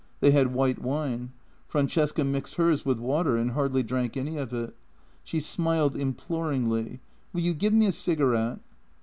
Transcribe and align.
They 0.19 0.31
had 0.31 0.55
white 0.55 0.79
wine. 0.79 1.31
Francesca 1.67 2.23
mixed 2.23 2.55
hers 2.55 2.83
with 2.83 2.97
water, 2.97 3.37
and 3.37 3.51
hardly 3.51 3.83
drank 3.83 4.17
any 4.17 4.35
of 4.35 4.51
it. 4.51 4.75
She 5.23 5.39
smiled 5.39 5.95
imploringly: 5.95 7.01
"Will 7.33 7.41
you 7.41 7.53
give 7.53 7.73
me 7.73 7.85
a 7.85 7.91
cigarette?" 7.91 8.61